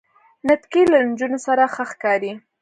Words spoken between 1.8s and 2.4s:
ښکاری.